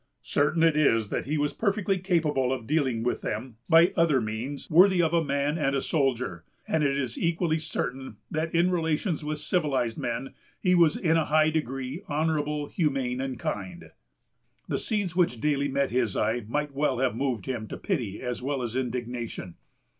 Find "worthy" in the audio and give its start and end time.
4.67-4.99